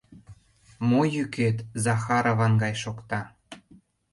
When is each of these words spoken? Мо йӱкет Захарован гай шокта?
Мо 0.89 1.01
йӱкет 1.13 1.57
Захарован 1.83 2.53
гай 2.63 2.73
шокта? 2.83 3.21